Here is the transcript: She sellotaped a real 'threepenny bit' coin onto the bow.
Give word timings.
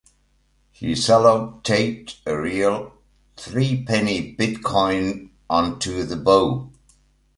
She 0.71 0.93
sellotaped 0.93 2.21
a 2.25 2.35
real 2.35 2.91
'threepenny 3.37 4.31
bit' 4.35 4.63
coin 4.63 5.29
onto 5.47 6.05
the 6.05 6.15
bow. 6.15 6.71